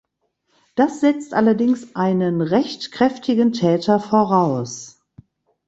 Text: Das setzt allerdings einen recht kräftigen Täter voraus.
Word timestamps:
Das 0.73 0.99
setzt 0.99 1.35
allerdings 1.35 1.95
einen 1.95 2.41
recht 2.41 2.91
kräftigen 2.91 3.53
Täter 3.53 3.99
voraus. 3.99 4.99